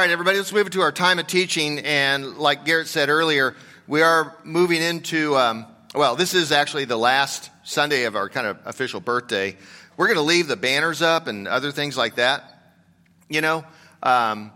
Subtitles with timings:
[0.00, 1.80] Right, everybody, let's move into our time of teaching.
[1.80, 3.54] And like Garrett said earlier,
[3.86, 8.46] we are moving into, um, well, this is actually the last Sunday of our kind
[8.46, 9.58] of official birthday.
[9.98, 12.42] We're going to leave the banners up and other things like that,
[13.28, 13.62] you know,
[14.02, 14.52] um,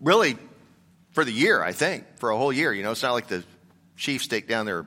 [0.00, 0.38] really
[1.12, 2.72] for the year, I think, for a whole year.
[2.72, 3.44] You know, it's not like the
[3.98, 4.86] Chiefs take down their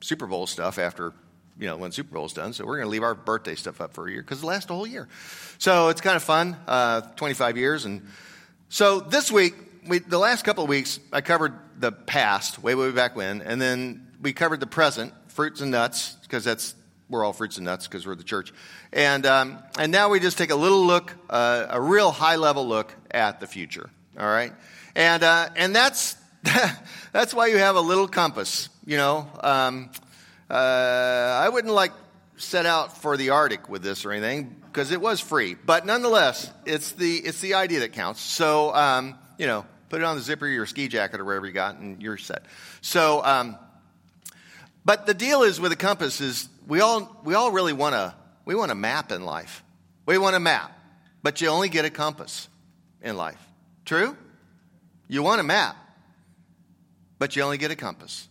[0.00, 1.12] Super Bowl stuff after
[1.58, 2.54] you know, when Super Bowl's done.
[2.54, 4.70] So we're going to leave our birthday stuff up for a year because it lasts
[4.70, 5.06] a whole year.
[5.58, 7.84] So it's kind of fun, uh, 25 years.
[7.84, 8.08] And
[8.68, 9.54] so this week,
[9.86, 13.60] we, the last couple of weeks, I covered the past, way, way back when, and
[13.60, 16.74] then we covered the present, fruits and nuts, because that's
[17.08, 18.52] we're all fruits and nuts because we're the church.
[18.92, 22.66] And um, and now we just take a little look, uh, a real high level
[22.66, 23.90] look at the future.
[24.18, 24.52] All right,
[24.94, 26.16] and uh, and that's
[27.12, 28.68] that's why you have a little compass.
[28.86, 29.90] You know, um,
[30.50, 31.92] uh, I wouldn't like
[32.36, 36.50] set out for the Arctic with this or anything because it was free, but nonetheless,
[36.66, 38.20] it's the it's the idea that counts.
[38.20, 41.46] So um, you know, put it on the zipper of your ski jacket or wherever
[41.46, 42.44] you got, and you're set.
[42.80, 43.56] So, um,
[44.84, 48.14] but the deal is with a compass is we all we all really want to
[48.44, 49.62] we want a map in life.
[50.06, 50.76] We want a map,
[51.22, 52.48] but you only get a compass
[53.02, 53.40] in life.
[53.84, 54.16] True?
[55.08, 55.76] You want a map,
[57.18, 58.28] but you only get a compass.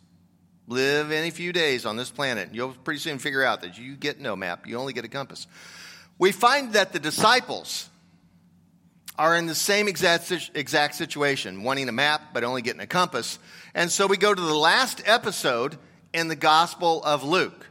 [0.67, 4.19] Live any few days on this planet, you'll pretty soon figure out that you get
[4.21, 5.45] no map, you only get a compass.
[6.17, 7.89] We find that the disciples
[9.17, 13.39] are in the same exact, exact situation, wanting a map but only getting a compass.
[13.75, 15.77] And so we go to the last episode
[16.13, 17.67] in the Gospel of Luke,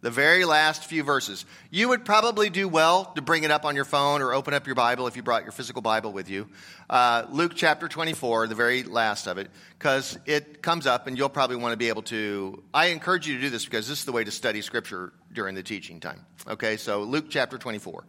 [0.00, 1.44] the very last few verses.
[1.70, 4.66] You would probably do well to bring it up on your phone or open up
[4.66, 6.48] your Bible if you brought your physical Bible with you.
[6.88, 11.28] Uh, Luke chapter 24, the very last of it, because it comes up and you'll
[11.28, 12.62] probably want to be able to.
[12.72, 15.54] I encourage you to do this because this is the way to study Scripture during
[15.54, 16.24] the teaching time.
[16.46, 18.04] Okay, so Luke chapter 24.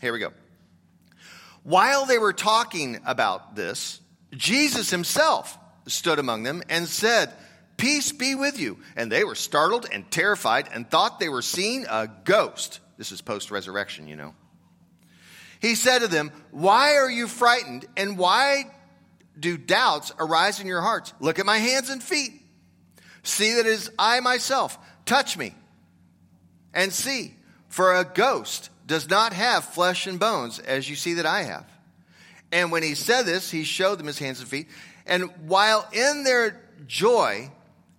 [0.00, 0.32] Here we go.
[1.64, 4.00] While they were talking about this,
[4.32, 7.32] Jesus himself stood among them and said,
[7.76, 8.78] Peace be with you.
[8.96, 12.80] And they were startled and terrified and thought they were seeing a ghost.
[12.96, 14.34] This is post resurrection, you know.
[15.60, 18.64] He said to them, Why are you frightened and why
[19.38, 21.12] do doubts arise in your hearts?
[21.20, 22.32] Look at my hands and feet.
[23.22, 24.78] See that it is I myself.
[25.06, 25.54] Touch me
[26.74, 27.34] and see,
[27.68, 31.66] for a ghost does not have flesh and bones, as you see that I have.
[32.52, 34.68] And when he said this, he showed them his hands and feet.
[35.06, 37.50] And while in their joy,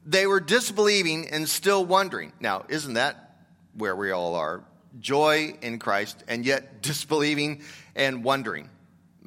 [0.05, 2.31] they were disbelieving and still wondering.
[2.39, 3.37] Now, isn't that
[3.73, 4.63] where we all are?
[4.99, 7.63] Joy in Christ and yet disbelieving
[7.95, 8.69] and wondering.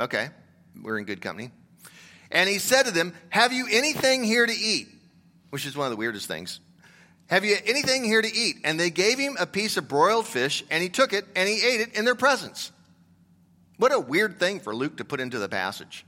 [0.00, 0.28] Okay,
[0.80, 1.50] we're in good company.
[2.30, 4.88] And he said to them, Have you anything here to eat?
[5.50, 6.60] Which is one of the weirdest things.
[7.28, 8.56] Have you anything here to eat?
[8.64, 11.56] And they gave him a piece of broiled fish, and he took it and he
[11.56, 12.72] ate it in their presence.
[13.76, 16.04] What a weird thing for Luke to put into the passage.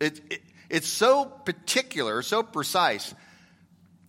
[0.00, 3.14] It, it, it's so particular, so precise.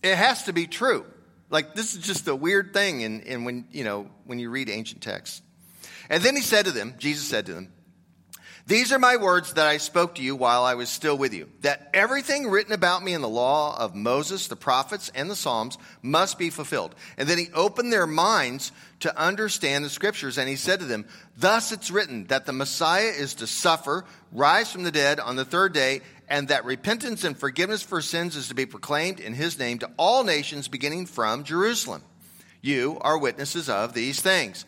[0.06, 1.04] It has to be true.
[1.50, 4.68] Like this is just a weird thing And, in when you know when you read
[4.68, 5.42] ancient texts.
[6.08, 7.72] And then he said to them, Jesus said to them,
[8.68, 11.48] these are my words that I spoke to you while I was still with you,
[11.60, 15.78] that everything written about me in the law of Moses, the prophets, and the Psalms
[16.02, 16.96] must be fulfilled.
[17.16, 21.06] And then he opened their minds to understand the scriptures, and he said to them,
[21.36, 25.44] Thus it's written that the Messiah is to suffer, rise from the dead on the
[25.44, 29.58] third day, and that repentance and forgiveness for sins is to be proclaimed in his
[29.58, 32.02] name to all nations beginning from Jerusalem.
[32.60, 34.64] You are witnesses of these things.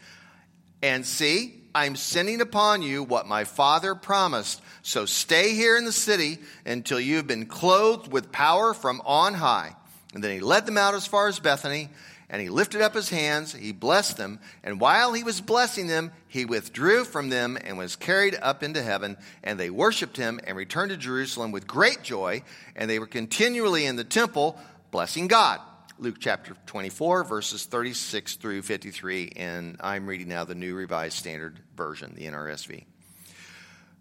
[0.83, 4.63] And see, I'm sending upon you what my father promised.
[4.83, 9.35] So stay here in the city until you have been clothed with power from on
[9.35, 9.75] high.
[10.15, 11.89] And then he led them out as far as Bethany,
[12.31, 16.13] and he lifted up his hands, he blessed them, and while he was blessing them,
[16.27, 19.17] he withdrew from them and was carried up into heaven.
[19.43, 22.43] And they worshiped him and returned to Jerusalem with great joy,
[22.77, 24.59] and they were continually in the temple
[24.91, 25.61] blessing God.
[25.99, 31.59] Luke chapter 24, verses 36 through 53, and I'm reading now the New Revised Standard
[31.77, 32.85] Version, the NRSV.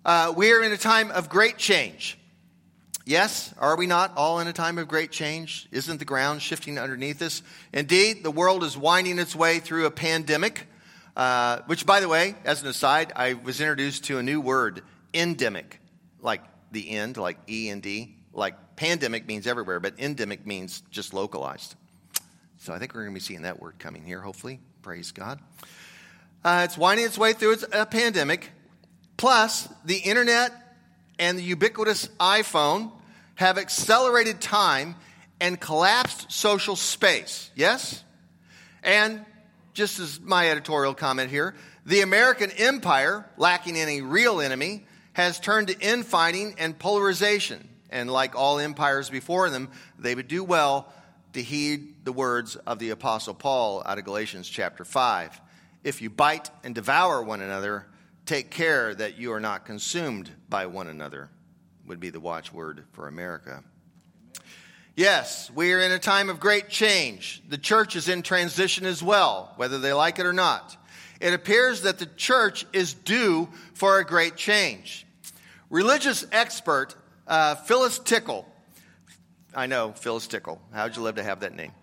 [0.06, 2.20] Uh, we are in a time of great change.
[3.08, 5.70] Yes, are we not all in a time of great change?
[5.72, 7.42] Isn't the ground shifting underneath us?
[7.72, 10.68] Indeed, the world is winding its way through a pandemic,
[11.16, 14.82] uh, which, by the way, as an aside, I was introduced to a new word,
[15.14, 15.80] endemic,
[16.20, 16.42] like
[16.74, 18.18] the end, like E and D.
[18.34, 21.76] Like pandemic means everywhere, but endemic means just localized.
[22.58, 24.60] So I think we're going to be seeing that word coming here, hopefully.
[24.82, 25.40] Praise God.
[26.44, 28.52] Uh, it's winding its way through a pandemic.
[29.16, 30.52] Plus, the internet
[31.18, 32.92] and the ubiquitous iPhone
[33.38, 34.96] have accelerated time
[35.40, 37.50] and collapsed social space.
[37.56, 38.04] Yes?
[38.84, 39.26] And
[39.74, 41.56] just as my editorial comment here,
[41.86, 47.68] the American empire, lacking any real enemy, has turned to infighting and polarization.
[47.90, 50.92] And like all empires before them, they would do well
[51.34, 55.40] to heed the words of the Apostle Paul out of Galatians chapter 5.
[55.84, 57.86] If you bite and devour one another,
[58.26, 61.30] take care that you are not consumed by one another,
[61.88, 63.64] would be the watchword for America.
[64.96, 67.42] Yes, we are in a time of great change.
[67.48, 70.76] The church is in transition as well, whether they like it or not.
[71.20, 75.06] It appears that the church is due for a great change.
[75.70, 76.96] Religious expert
[77.28, 78.48] uh, Phyllis Tickle,
[79.54, 80.62] I know, Phyllis Tickle.
[80.74, 81.74] How'd you live to have that name?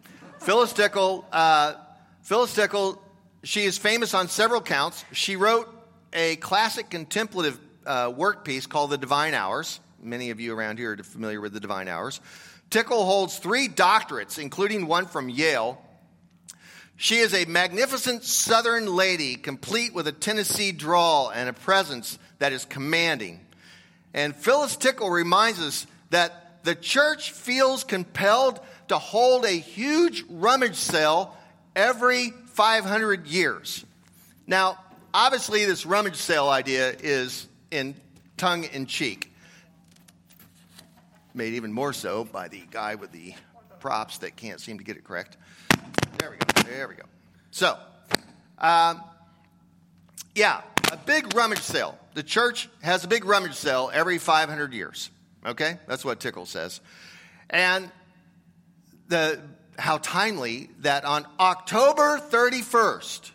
[0.40, 1.74] Phyllis Tickle, uh,
[2.22, 3.00] Phyllis Tickle,
[3.42, 5.04] she is famous on several counts.
[5.12, 5.68] She wrote
[6.12, 9.80] a classic contemplative uh, work piece called The Divine Hours.
[10.04, 12.20] Many of you around here are familiar with The Divine Hours.
[12.68, 15.80] Tickle holds three doctorates, including one from Yale.
[16.96, 22.52] She is a magnificent southern lady, complete with a Tennessee drawl and a presence that
[22.52, 23.40] is commanding.
[24.12, 30.76] And Phyllis Tickle reminds us that the church feels compelled to hold a huge rummage
[30.76, 31.34] sale
[31.74, 33.86] every 500 years.
[34.46, 34.78] Now,
[35.14, 37.94] obviously, this rummage sale idea is in
[38.36, 39.30] tongue in cheek
[41.34, 43.34] made even more so by the guy with the
[43.80, 45.36] props that can't seem to get it correct.
[46.18, 46.62] There we go.
[46.62, 47.02] There we go.
[47.50, 47.76] So,
[48.58, 49.02] um,
[50.34, 51.98] yeah, a big rummage sale.
[52.14, 55.10] The church has a big rummage sale every 500 years.
[55.44, 55.78] Okay?
[55.86, 56.80] That's what Tickle says.
[57.50, 57.90] And
[59.08, 59.40] the,
[59.78, 63.30] how timely that on October 31st,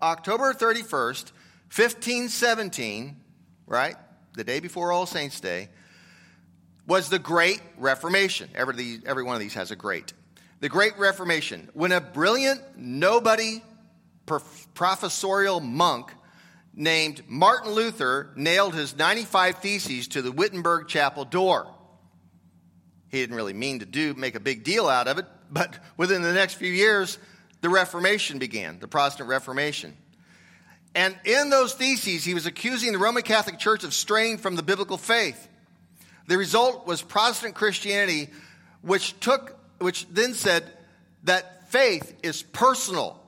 [0.00, 1.32] October 31st,
[1.74, 3.16] 1517,
[3.66, 3.96] right?
[4.34, 5.68] The day before All Saints' Day,
[6.86, 8.48] was the Great Reformation.
[8.54, 10.12] Every, every one of these has a great.
[10.60, 13.62] The Great Reformation, when a brilliant, nobody
[14.74, 16.12] professorial monk
[16.74, 21.66] named Martin Luther nailed his 95 Theses to the Wittenberg Chapel door.
[23.08, 26.22] He didn't really mean to do make a big deal out of it, but within
[26.22, 27.18] the next few years,
[27.60, 29.96] the Reformation began, the Protestant Reformation.
[30.94, 34.62] And in those theses, he was accusing the Roman Catholic Church of straying from the
[34.62, 35.48] biblical faith.
[36.26, 38.30] The result was Protestant Christianity,
[38.80, 40.64] which took, which then said
[41.24, 43.20] that faith is personal,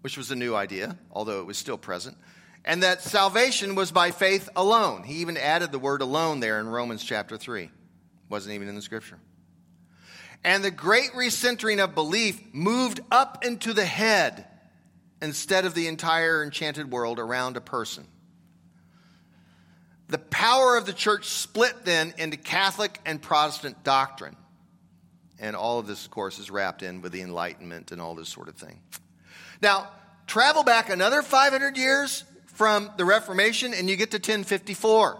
[0.00, 2.16] which was a new idea, although it was still present,
[2.64, 5.04] and that salvation was by faith alone.
[5.04, 7.70] He even added the word alone there in Romans chapter 3.
[8.28, 9.18] Wasn't even in the scripture.
[10.42, 14.46] And the great recentering of belief moved up into the head
[15.22, 18.06] instead of the entire enchanted world around a person.
[20.46, 24.36] Power of the church split then into Catholic and Protestant doctrine.
[25.40, 28.28] And all of this, of course, is wrapped in with the Enlightenment and all this
[28.28, 28.78] sort of thing.
[29.60, 29.88] Now,
[30.28, 35.18] travel back another 500 years from the Reformation, and you get to 1054.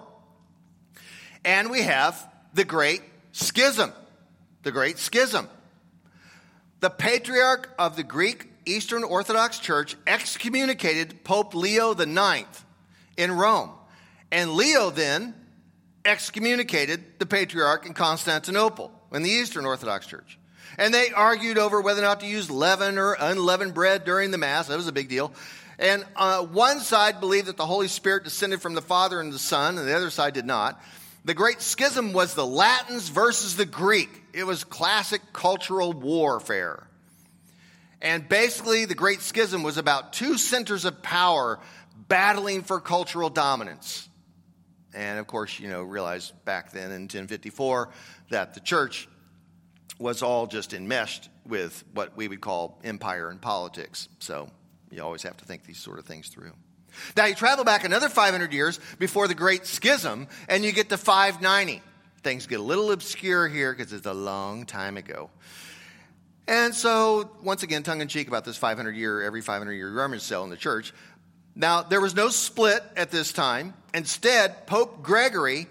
[1.44, 3.02] And we have the Great
[3.32, 3.92] Schism.
[4.62, 5.48] The Great Schism.
[6.78, 12.46] The patriarch of the Greek Eastern Orthodox Church excommunicated Pope Leo IX
[13.16, 13.72] in Rome.
[14.30, 15.34] And Leo then
[16.04, 20.38] excommunicated the patriarch in Constantinople in the Eastern Orthodox Church.
[20.78, 24.38] And they argued over whether or not to use leaven or unleavened bread during the
[24.38, 24.68] Mass.
[24.68, 25.32] That was a big deal.
[25.78, 29.38] And uh, one side believed that the Holy Spirit descended from the Father and the
[29.38, 30.80] Son, and the other side did not.
[31.24, 34.08] The Great Schism was the Latins versus the Greek.
[34.32, 36.86] It was classic cultural warfare.
[38.00, 41.58] And basically, the Great Schism was about two centers of power
[42.08, 44.08] battling for cultural dominance.
[44.96, 47.90] And of course, you know, realized back then in 1054
[48.30, 49.08] that the church
[49.98, 54.08] was all just enmeshed with what we would call empire and politics.
[54.18, 54.48] So
[54.90, 56.52] you always have to think these sort of things through.
[57.14, 60.96] Now you travel back another 500 years before the Great Schism, and you get to
[60.96, 61.82] 590.
[62.22, 65.30] Things get a little obscure here because it's a long time ago.
[66.48, 70.22] And so, once again, tongue in cheek about this 500 year, every 500 year rummage
[70.22, 70.94] sale in the church.
[71.58, 73.72] Now, there was no split at this time.
[73.94, 75.66] Instead, Pope Gregory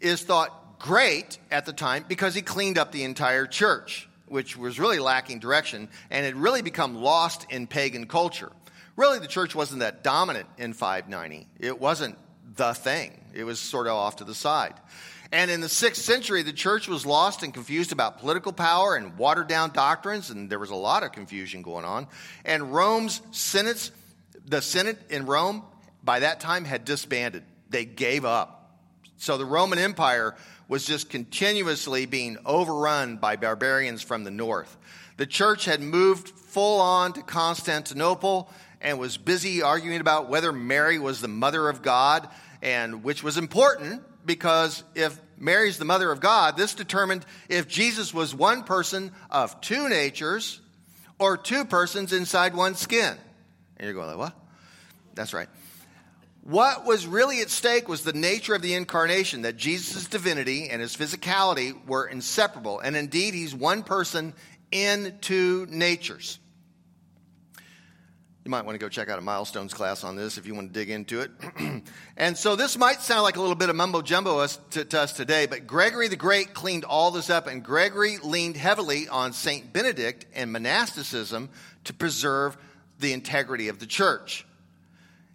[0.00, 4.80] is thought great at the time because he cleaned up the entire church, which was
[4.80, 8.50] really lacking direction and had really become lost in pagan culture.
[8.96, 11.46] Really, the church wasn't that dominant in 590.
[11.60, 12.18] It wasn't
[12.56, 14.74] the thing, it was sort of off to the side.
[15.30, 19.16] And in the sixth century, the church was lost and confused about political power and
[19.18, 22.08] watered down doctrines, and there was a lot of confusion going on.
[22.44, 23.92] And Rome's senates
[24.48, 25.62] the Senate in Rome
[26.02, 27.42] by that time had disbanded.
[27.70, 28.80] They gave up.
[29.18, 30.34] So the Roman Empire
[30.68, 34.76] was just continuously being overrun by barbarians from the north.
[35.16, 38.50] The church had moved full on to Constantinople
[38.80, 42.28] and was busy arguing about whether Mary was the mother of God
[42.62, 48.14] and which was important because if Mary's the mother of God, this determined if Jesus
[48.14, 50.60] was one person of two natures
[51.18, 53.16] or two persons inside one skin.
[53.78, 54.34] And you're going like, what?
[55.14, 55.48] That's right.
[56.42, 60.80] What was really at stake was the nature of the incarnation, that Jesus' divinity and
[60.80, 62.80] his physicality were inseparable.
[62.80, 64.32] And indeed, he's one person
[64.70, 66.38] in two natures.
[68.48, 70.72] You might want to go check out a milestones class on this if you want
[70.72, 71.30] to dig into it.
[72.16, 75.12] and so this might sound like a little bit of mumbo jumbo to, to us
[75.12, 79.70] today, but Gregory the Great cleaned all this up, and Gregory leaned heavily on St.
[79.70, 81.50] Benedict and monasticism
[81.84, 82.56] to preserve
[82.98, 84.46] the integrity of the church.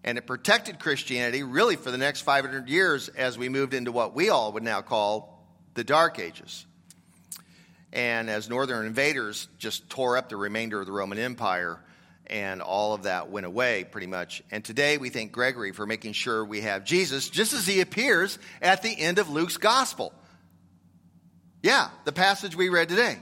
[0.03, 4.13] And it protected Christianity really for the next 500 years as we moved into what
[4.13, 6.65] we all would now call the Dark Ages.
[7.93, 11.79] And as northern invaders just tore up the remainder of the Roman Empire,
[12.27, 14.41] and all of that went away pretty much.
[14.51, 18.39] And today we thank Gregory for making sure we have Jesus just as he appears
[18.61, 20.13] at the end of Luke's gospel.
[21.61, 23.17] Yeah, the passage we read today.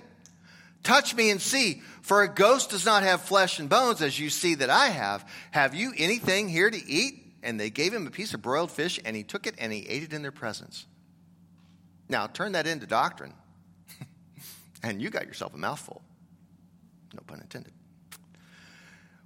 [0.84, 4.30] Touch me and see, for a ghost does not have flesh and bones as you
[4.30, 5.28] see that I have.
[5.52, 7.16] Have you anything here to eat?
[7.44, 9.88] And they gave him a piece of broiled fish, and he took it and he
[9.88, 10.86] ate it in their presence.
[12.10, 13.34] Now, turn that into doctrine,
[14.84, 16.02] and you got yourself a mouthful.
[17.14, 17.74] No pun intended.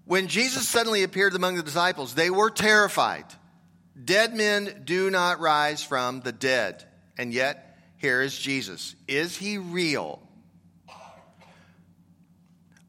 [0.05, 3.25] When Jesus suddenly appeared among the disciples, they were terrified.
[4.03, 6.83] Dead men do not rise from the dead.
[7.17, 8.95] And yet, here is Jesus.
[9.07, 10.21] Is he real?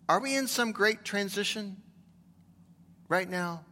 [0.09, 1.77] Are we in some great transition
[3.09, 3.65] right now?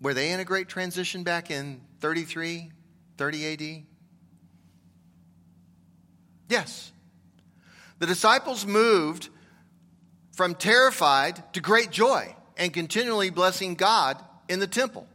[0.00, 2.70] Were they in a great transition back in 33,
[3.16, 3.84] 30 AD?
[6.50, 6.92] Yes.
[7.98, 9.30] The disciples moved
[10.32, 15.06] from terrified to great joy and continually blessing God in the temple.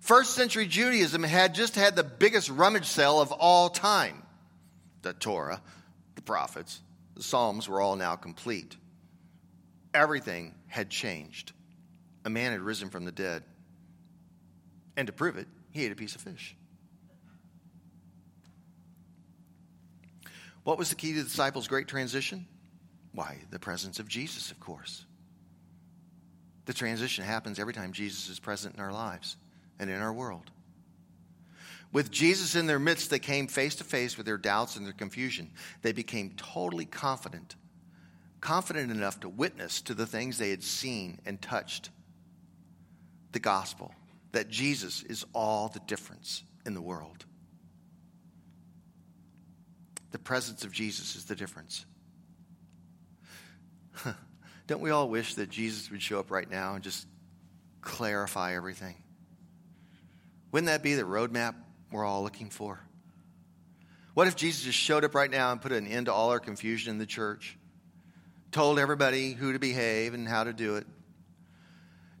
[0.00, 4.22] First century Judaism had just had the biggest rummage sale of all time.
[5.00, 5.62] The Torah,
[6.14, 6.82] the prophets,
[7.14, 8.76] the Psalms were all now complete.
[9.92, 11.52] Everything had changed.
[12.24, 13.44] A man had risen from the dead.
[14.96, 16.56] And to prove it, he ate a piece of fish.
[20.64, 22.46] What was the key to the disciples' great transition?
[23.12, 25.04] Why, the presence of Jesus, of course.
[26.64, 29.36] The transition happens every time Jesus is present in our lives
[29.78, 30.50] and in our world.
[31.94, 34.92] With Jesus in their midst, they came face to face with their doubts and their
[34.92, 35.52] confusion.
[35.82, 37.54] They became totally confident,
[38.40, 41.90] confident enough to witness to the things they had seen and touched
[43.30, 43.94] the gospel
[44.32, 47.24] that Jesus is all the difference in the world.
[50.10, 51.86] The presence of Jesus is the difference.
[54.66, 57.06] Don't we all wish that Jesus would show up right now and just
[57.82, 58.96] clarify everything?
[60.50, 61.54] Wouldn't that be the roadmap
[61.94, 62.80] we're all looking for?
[64.14, 66.40] What if Jesus just showed up right now and put an end to all our
[66.40, 67.56] confusion in the church?
[68.52, 70.86] Told everybody who to behave and how to do it?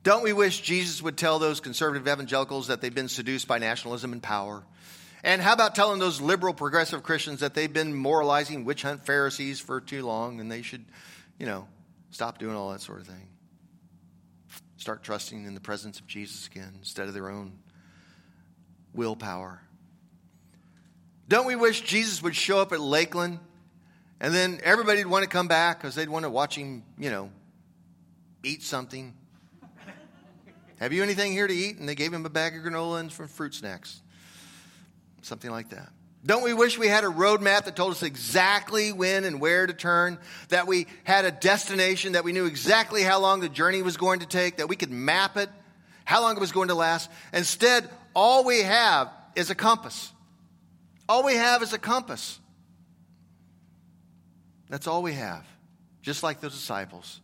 [0.02, 4.12] Don't we wish Jesus would tell those conservative evangelicals that they've been seduced by nationalism
[4.12, 4.64] and power?
[5.22, 9.60] And how about telling those liberal progressive Christians that they've been moralizing witch hunt Pharisees
[9.60, 10.84] for too long and they should
[11.38, 11.66] you know,
[12.10, 13.28] stop doing all that sort of thing.
[14.76, 17.58] Start trusting in the presence of Jesus again instead of their own
[18.94, 19.60] willpower.
[21.28, 23.38] Don't we wish Jesus would show up at Lakeland
[24.20, 27.30] and then everybody'd want to come back because they'd want to watch him, you know,
[28.42, 29.14] eat something?
[30.78, 31.78] Have you anything here to eat?
[31.78, 34.02] And they gave him a bag of granola and some fruit snacks.
[35.22, 35.90] Something like that.
[36.26, 39.74] Don't we wish we had a roadmap that told us exactly when and where to
[39.74, 40.18] turn?
[40.48, 44.20] That we had a destination, that we knew exactly how long the journey was going
[44.20, 45.50] to take, that we could map it,
[46.04, 47.10] how long it was going to last?
[47.32, 50.12] Instead, all we have is a compass.
[51.08, 52.38] All we have is a compass.
[54.68, 55.46] That's all we have,
[56.02, 57.20] just like the disciples.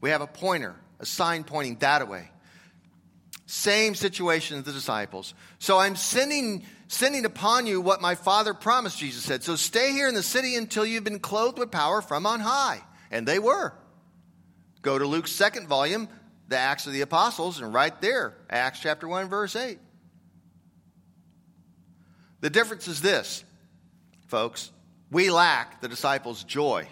[0.00, 2.28] We have a pointer, a sign pointing that way.
[3.46, 5.34] Same situation as the disciples.
[5.58, 9.42] So I'm sending sending upon you what my Father promised, Jesus said.
[9.42, 12.80] So stay here in the city until you've been clothed with power from on high.
[13.10, 13.72] And they were.
[14.82, 16.08] Go to Luke's second volume,
[16.52, 19.78] the Acts of the Apostles, and right there, Acts chapter 1, verse 8.
[22.40, 23.42] The difference is this,
[24.28, 24.70] folks.
[25.10, 26.86] We lack the disciples' joy.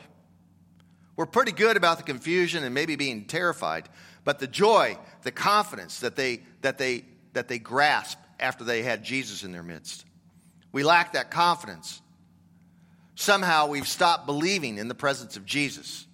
[1.15, 3.89] We're pretty good about the confusion and maybe being terrified,
[4.25, 9.05] but the joy, the confidence that they, that they, that they grasp after they had
[9.05, 10.07] Jesus in their midst.
[10.73, 12.01] We lack that confidence.
[13.15, 16.07] Somehow we've stopped believing in the presence of Jesus.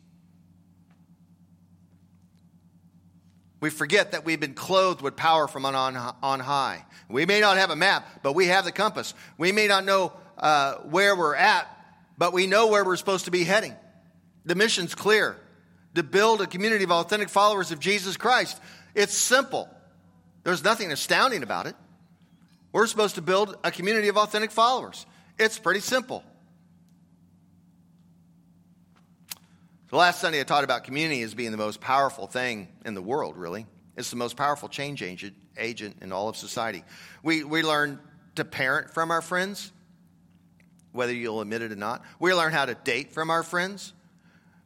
[3.61, 6.85] We forget that we've been clothed with power from on, on high.
[7.09, 9.15] We may not have a map, but we have the compass.
[9.39, 11.67] We may not know uh, where we're at,
[12.19, 13.75] but we know where we're supposed to be heading.
[14.45, 15.37] The mission's clear
[15.95, 18.61] to build a community of authentic followers of Jesus Christ.
[18.95, 19.69] It's simple,
[20.45, 21.75] there's nothing astounding about it.
[22.73, 25.07] We're supposed to build a community of authentic followers.
[25.39, 26.23] It's pretty simple.
[29.89, 33.03] The last Sunday I taught about community as being the most powerful thing in the
[33.03, 33.67] world, really.
[33.97, 36.83] It's the most powerful change agent, agent in all of society.
[37.23, 38.01] We, we learn
[38.35, 39.71] to parent from our friends,
[40.91, 42.03] whether you'll admit it or not.
[42.19, 43.93] We learn how to date from our friends.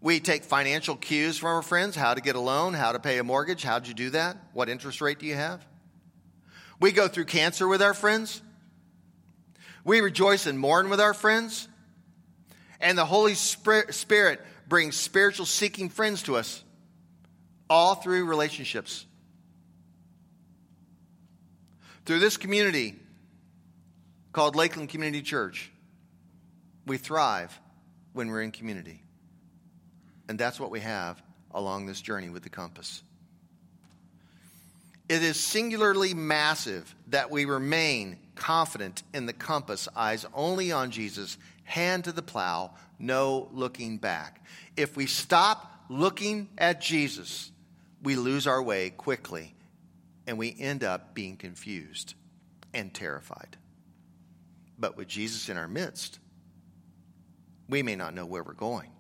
[0.01, 3.19] We take financial cues from our friends how to get a loan, how to pay
[3.19, 3.63] a mortgage.
[3.63, 4.39] How'd you do that?
[4.55, 5.65] What interest rate do you have?
[6.81, 8.41] We go through cancer with our friends.
[9.85, 11.69] We rejoice and mourn with our friends.
[12.81, 16.63] And the Holy Spirit brings spiritual seeking friends to us,
[17.69, 19.05] all through relationships.
[22.07, 22.95] Through this community
[24.33, 25.71] called Lakeland Community Church,
[26.87, 27.59] we thrive
[28.13, 29.03] when we're in community.
[30.29, 33.03] And that's what we have along this journey with the compass.
[35.09, 41.37] It is singularly massive that we remain confident in the compass, eyes only on Jesus,
[41.63, 44.45] hand to the plow, no looking back.
[44.77, 47.53] If we stop looking at Jesus,
[48.03, 49.55] we lose our way quickly
[50.27, 52.15] and we end up being confused
[52.73, 53.59] and terrified.
[54.79, 56.19] But with Jesus in our midst,
[57.69, 58.91] we may not know where we're going,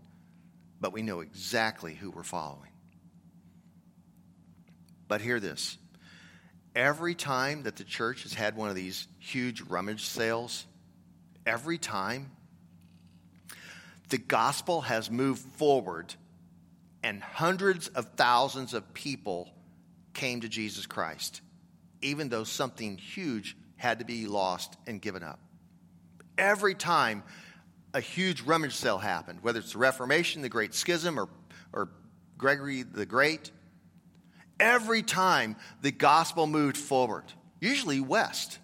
[0.81, 2.71] but we know exactly who we're following.
[5.09, 5.79] But hear this
[6.75, 10.67] every time that the church has had one of these huge rummage sales,
[11.47, 12.31] every time
[14.09, 16.15] the gospel has moved forward
[17.03, 19.49] and hundreds of thousands of people
[20.13, 21.41] came to Jesus Christ,
[22.03, 25.41] even though something huge had to be lost and given up.
[26.37, 27.23] Every time
[27.95, 31.29] a huge rummage sale happened, whether it's the Reformation, the Great Schism, or,
[31.73, 31.89] or
[32.37, 33.51] Gregory the Great,
[34.61, 37.25] every time the gospel moved forward,
[37.61, 38.59] usually west.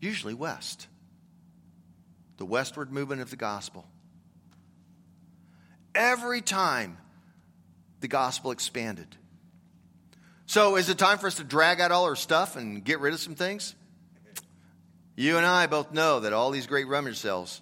[0.00, 0.86] Usually west
[2.40, 3.86] the westward movement of the gospel.
[5.94, 6.96] Every time
[8.00, 9.14] the gospel expanded.
[10.46, 13.12] So, is it time for us to drag out all our stuff and get rid
[13.12, 13.74] of some things?
[15.16, 17.60] You and I both know that all these great rummage sales,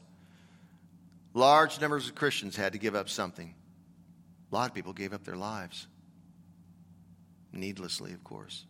[1.35, 3.55] large numbers of Christians had to give up something.
[4.51, 5.87] A lot of people gave up their lives.
[7.53, 8.65] Needlessly, of course.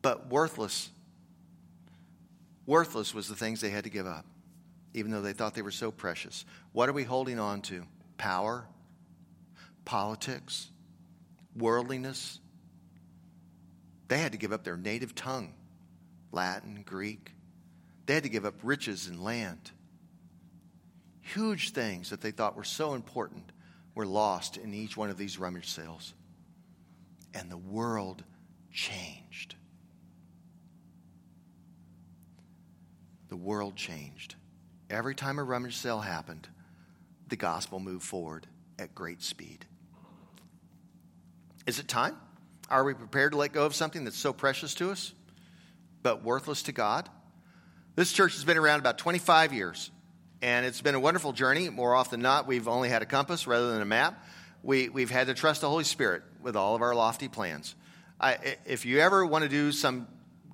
[0.00, 0.90] But worthless
[2.66, 4.24] Worthless was the things they had to give up,
[4.94, 6.44] even though they thought they were so precious.
[6.72, 7.84] What are we holding on to?
[8.18, 8.66] Power,
[9.84, 10.70] politics,
[11.56, 12.38] worldliness.
[14.08, 15.54] They had to give up their native tongue,
[16.30, 17.32] Latin, Greek.
[18.06, 19.72] They had to give up riches and land.
[21.22, 23.50] Huge things that they thought were so important
[23.94, 26.14] were lost in each one of these rummage sales.
[27.34, 28.22] And the world
[28.72, 29.56] changed.
[33.32, 34.34] the world changed.
[34.90, 36.46] Every time a rummage sale happened,
[37.28, 38.46] the gospel moved forward
[38.78, 39.64] at great speed.
[41.66, 42.14] Is it time?
[42.68, 45.14] Are we prepared to let go of something that's so precious to us,
[46.02, 47.08] but worthless to God?
[47.96, 49.90] This church has been around about 25 years,
[50.42, 51.70] and it's been a wonderful journey.
[51.70, 54.22] More often than not, we've only had a compass rather than a map.
[54.62, 57.74] We, we've had to trust the Holy Spirit with all of our lofty plans.
[58.20, 60.06] I, if you ever want to do some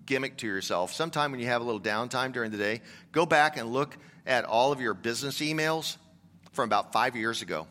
[0.08, 0.92] gimmick to yourself.
[0.92, 2.80] Sometime when you have a little downtime during the day,
[3.12, 3.96] go back and look
[4.26, 5.98] at all of your business emails
[6.52, 7.68] from about five years ago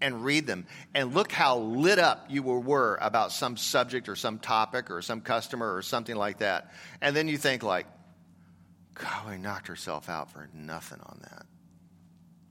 [0.00, 4.38] and read them and look how lit up you were about some subject or some
[4.38, 6.70] topic or some customer or something like that.
[7.00, 7.86] And then you think like,
[8.94, 11.46] God, we knocked herself out for nothing on that.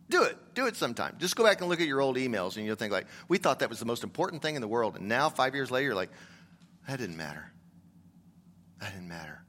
[0.10, 0.38] Do it.
[0.56, 1.15] Do it sometime.
[1.19, 3.60] Just go back and look at your old emails and you'll think like, we thought
[3.60, 4.95] that was the most important thing in the world.
[4.95, 6.10] And now five years later, you're like,
[6.88, 7.52] that didn't matter.
[8.80, 9.43] That didn't matter.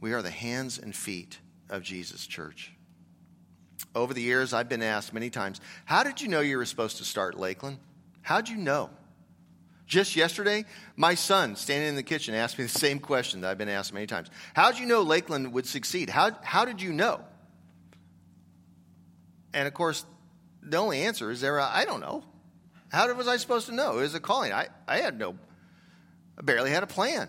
[0.00, 1.38] We are the hands and feet
[1.68, 2.72] of Jesus, church.
[3.94, 6.98] Over the years, I've been asked many times, How did you know you were supposed
[6.98, 7.78] to start Lakeland?
[8.22, 8.90] How'd you know?
[9.86, 10.64] Just yesterday,
[10.96, 13.94] my son, standing in the kitchen, asked me the same question that I've been asked
[13.94, 14.30] many times.
[14.54, 16.10] How did you know Lakeland would succeed?
[16.10, 17.20] How, how did you know?
[19.54, 20.04] And of course,
[20.62, 22.24] the only answer is there, I don't know.
[22.88, 23.98] How was I supposed to know?
[23.98, 24.52] It was a calling.
[24.52, 25.36] I, I had no,
[26.36, 27.28] I barely had a plan.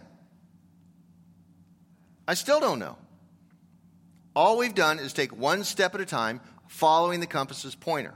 [2.28, 2.98] I still don't know.
[4.36, 8.14] All we've done is take one step at a time, following the compass's pointer.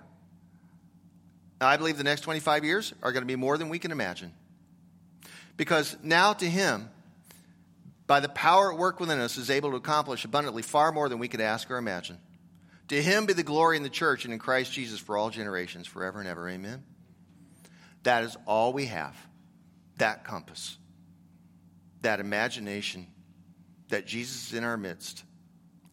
[1.68, 4.34] I believe the next 25 years are going to be more than we can imagine.
[5.58, 6.90] Because now to Him,
[8.08, 11.20] by the power at work within us, is able to accomplish abundantly far more than
[11.20, 12.18] we could ask or imagine.
[12.88, 15.88] To Him be the glory in the church and in Christ Jesus for all generations,
[15.88, 16.50] forever and ever.
[16.50, 16.84] Amen.
[18.04, 19.16] That is all we have.
[19.98, 20.78] That compass,
[22.02, 23.08] that imagination
[23.90, 25.24] that Jesus is in our midst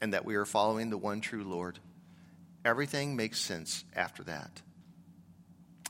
[0.00, 1.78] and that we are following the one true Lord.
[2.64, 4.62] Everything makes sense after that.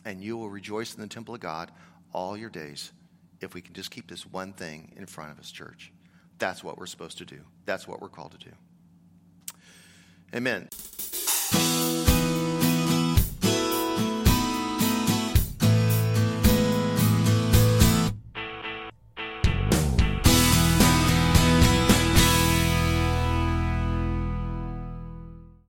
[0.05, 1.71] And you will rejoice in the temple of God
[2.13, 2.93] all your days
[3.41, 5.93] if we can just keep this one thing in front of us, church.
[6.39, 7.41] That's what we're supposed to do.
[7.67, 8.51] That's what we're called to do.
[10.35, 10.69] Amen.